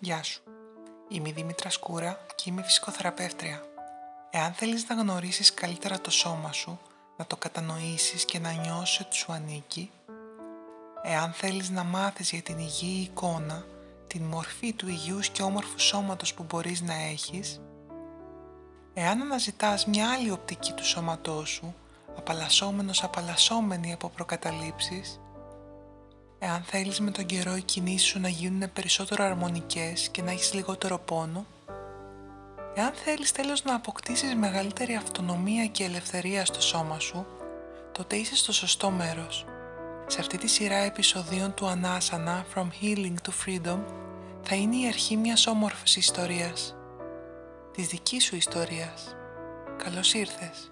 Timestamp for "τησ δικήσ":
47.72-48.24